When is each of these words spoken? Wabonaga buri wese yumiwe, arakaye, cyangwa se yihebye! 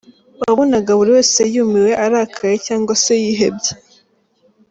Wabonaga 0.41 0.91
buri 0.99 1.09
wese 1.15 1.41
yumiwe, 1.53 1.91
arakaye, 2.05 2.55
cyangwa 2.67 2.93
se 3.03 3.13
yihebye! 3.23 3.71